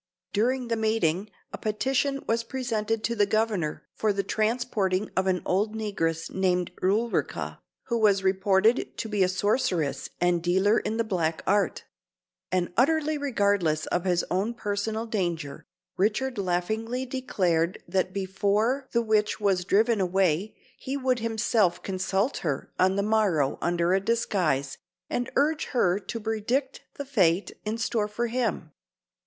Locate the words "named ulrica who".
6.33-7.99